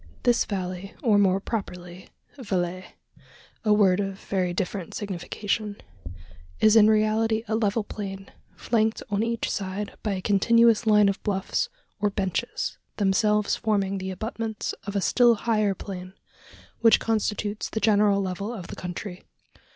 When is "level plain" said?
7.55-8.31